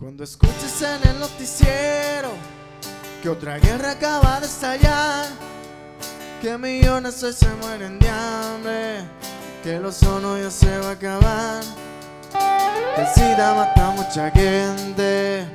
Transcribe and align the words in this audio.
Cuando 0.00 0.24
escuches 0.24 0.80
en 0.80 1.10
el 1.10 1.20
noticiero 1.20 2.30
que 3.22 3.28
otra 3.28 3.58
guerra 3.58 3.90
acaba 3.90 4.40
de 4.40 4.46
estallar, 4.46 5.26
que 6.40 6.56
millones 6.56 7.22
hoy 7.22 7.34
se 7.34 7.46
mueren 7.60 7.98
de 7.98 8.08
hambre, 8.08 9.04
que 9.62 9.76
el 9.76 9.84
ozono 9.84 10.38
ya 10.38 10.50
se 10.50 10.78
va 10.78 10.88
a 10.88 10.92
acabar, 10.92 11.62
que 12.96 13.02
el 13.02 13.08
SIDA 13.08 13.54
mata 13.54 13.90
mucha 13.90 14.30
gente, 14.30 15.46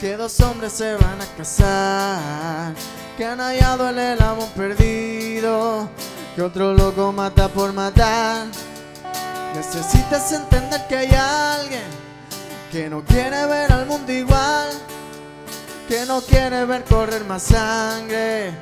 que 0.00 0.16
dos 0.16 0.40
hombres 0.40 0.72
se 0.72 0.94
van 0.94 1.22
a 1.22 1.26
casar, 1.36 2.74
que 3.16 3.24
han 3.24 3.38
hallado 3.38 3.88
el 3.88 4.20
amor 4.20 4.48
perdido, 4.56 5.88
que 6.34 6.42
otro 6.42 6.74
loco 6.74 7.12
mata 7.12 7.46
por 7.46 7.72
matar. 7.72 8.48
Necesitas 9.54 10.32
entender 10.32 10.88
que 10.88 10.96
alguien 10.96 11.20
que 12.72 12.88
no 12.88 13.04
quiere 13.04 13.44
ver 13.44 13.70
al 13.70 13.84
mundo 13.84 14.10
igual, 14.10 14.70
que 15.86 16.06
no 16.06 16.22
quiere 16.22 16.64
ver 16.64 16.84
correr 16.84 17.22
más 17.26 17.42
sangre, 17.42 18.54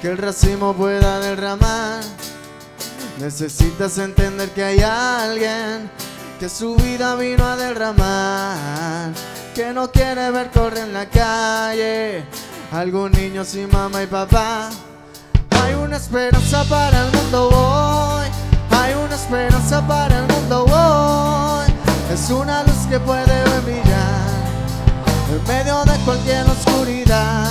que 0.00 0.06
el 0.06 0.18
racimo 0.18 0.72
pueda 0.72 1.18
derramar. 1.18 2.00
Necesitas 3.18 3.98
entender 3.98 4.50
que 4.50 4.62
hay 4.62 4.78
alguien 4.78 5.90
que 6.38 6.48
su 6.48 6.76
vida 6.76 7.16
vino 7.16 7.44
a 7.44 7.56
derramar, 7.56 9.10
que 9.52 9.72
no 9.72 9.90
quiere 9.90 10.30
ver 10.30 10.50
correr 10.52 10.84
en 10.84 10.92
la 10.92 11.06
calle 11.06 12.24
algún 12.70 13.10
niño 13.10 13.44
sin 13.44 13.68
mamá 13.72 14.00
y 14.04 14.06
papá. 14.06 14.70
Hay 15.60 15.74
una 15.74 15.96
esperanza 15.96 16.62
para 16.68 17.04
el 17.04 17.10
mundo 17.10 17.48
hoy, 17.48 18.26
hay 18.70 18.94
una 18.94 19.16
esperanza 19.16 19.84
para 19.88 20.20
el 20.20 20.26
mundo 20.32 20.66
hoy. 20.66 21.76
Es 22.12 22.30
una 22.30 22.62
luz 22.62 22.86
que 22.88 23.00
puede 23.00 23.35
medio 25.46 25.84
de 25.84 25.96
cualquier 26.04 26.44
oscuridad. 26.46 27.46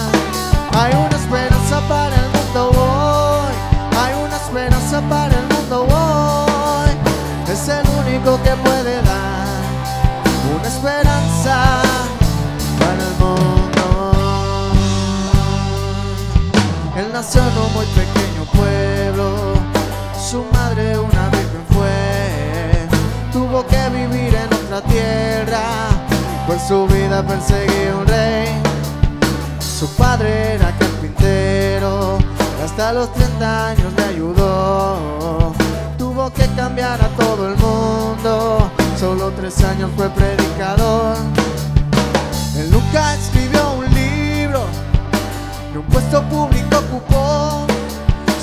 Hay 0.73 0.94
una 0.94 1.16
esperanza 1.16 1.80
para 1.88 2.16
el 2.16 2.30
mundo 2.36 2.72
hoy. 2.72 3.53
Hay 3.97 4.14
una 4.25 4.36
esperanza 4.36 5.02
para 5.09 5.33
el 5.39 5.47
mundo 5.47 5.88
hoy. 5.89 6.92
Es 7.52 7.67
el 7.67 7.86
único 8.00 8.42
que 8.44 8.52
puede 8.67 9.02
dar 9.02 9.45
una 10.56 10.67
esperanza 10.67 11.81
para 12.80 13.02
el 13.09 13.16
mundo. 13.19 13.84
Él 16.97 17.08
nació 17.14 17.41
en 17.41 17.58
un 17.58 17.73
muy 17.73 17.86
pequeño 17.88 18.44
pueblo. 18.53 19.53
Su 20.30 20.45
madre 20.53 20.97
una 20.97 21.30
virgen 21.30 21.66
fue. 21.69 22.88
Tuvo 23.31 23.66
que 23.67 23.89
vivir 23.89 24.36
en 24.36 24.53
otra 24.53 24.81
tierra. 24.81 25.34
Por 26.56 26.67
su 26.70 26.88
vida 26.88 27.22
perseguía 27.22 27.98
un 28.00 28.08
rey. 28.08 28.48
Su 29.59 29.89
padre 29.95 30.53
era 30.53 30.72
carpintero. 30.80 32.17
Hasta 32.64 32.94
los 32.94 33.12
30 33.12 33.67
años 33.67 33.94
le 33.97 34.03
ayudó. 34.06 35.53
Tuvo 35.97 36.31
que 36.31 36.47
cambiar 36.56 37.03
a 37.03 37.09
todo 37.09 37.50
el 37.50 37.58
mundo. 37.58 38.72
Solo 38.97 39.31
tres 39.31 39.62
años 39.66 39.92
fue 39.97 40.09
predicador. 40.12 41.17
Él 42.58 42.72
nunca 42.72 43.16
escribió 43.16 43.73
un 43.73 43.94
libro. 43.94 44.62
Ni 45.73 45.80
un 45.80 45.86
puesto 45.88 46.23
público 46.30 46.78
ocupó. 46.78 47.67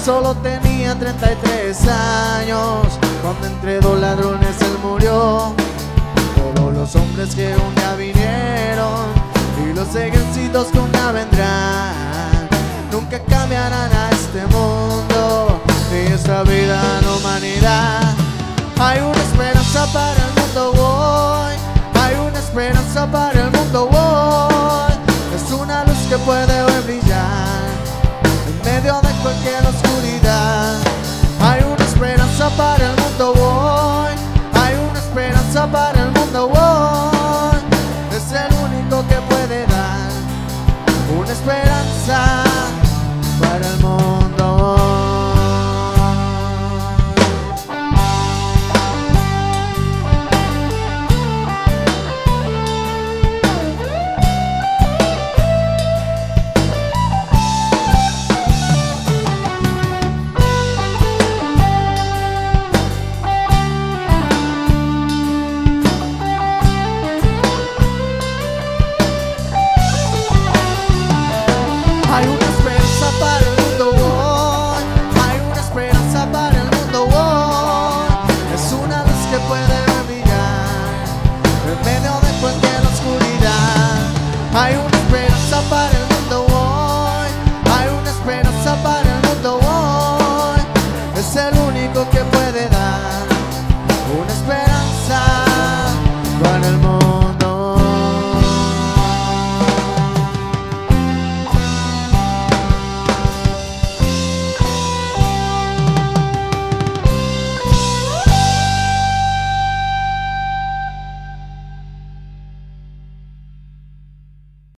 Solo 0.05 0.35
tenía 0.35 0.99
33 0.99 1.89
años 1.89 2.89
cuando 3.23 3.47
entre 3.47 3.81
dos 3.81 3.99
ladrones 3.99 4.61
él 4.61 4.79
murió. 4.83 5.55
Los 6.55 6.97
hombres 6.97 7.35
que 7.35 7.55
un 7.55 7.75
día 7.77 7.95
vinieron 7.95 9.07
y 9.63 9.73
los 9.73 9.95
ejércitos 9.95 10.67
que 10.67 10.79
un 10.81 10.91
día 10.91 11.13
vendrán 11.13 12.49
nunca 12.91 13.21
cambiarán 13.21 13.91
a 13.93 14.11
este 14.11 14.45
mundo 14.47 15.61
ni 15.93 16.13
esta 16.13 16.43
vida 16.43 16.83
en 16.99 17.09
humanidad. 17.09 18.15
Hay 18.81 19.01
una 19.01 19.23
esperanza 19.23 19.87
para 19.93 20.17
el 20.27 20.33
mundo 20.41 20.73
hoy, 20.83 21.55
hay 21.95 22.17
una 22.17 22.39
esperanza 22.39 23.07
para 23.07 23.41
el 23.41 23.51
mundo 23.53 23.89
hoy. 23.93 24.93
Es 25.37 25.53
una 25.53 25.85
luz 25.85 25.99
que 26.09 26.19
puede 26.19 26.81
brillar 26.83 27.63
en 28.49 28.73
medio 28.73 29.01
de 29.01 29.11
cualquier 29.23 29.65
oscuridad. 29.67 30.22
Esperanza 73.09 73.62